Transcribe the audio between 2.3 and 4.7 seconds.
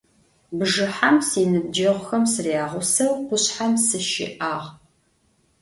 sıryağuseu khuşshem sışı'ağ.